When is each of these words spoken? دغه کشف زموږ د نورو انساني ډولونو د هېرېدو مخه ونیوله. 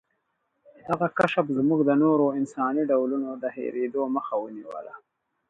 دغه 0.87 1.07
کشف 1.17 1.45
زموږ 1.57 1.79
د 1.85 1.91
نورو 2.03 2.25
انساني 2.39 2.83
ډولونو 2.91 3.29
د 3.43 3.45
هېرېدو 3.55 4.03
مخه 4.15 4.35
ونیوله. 4.39 4.93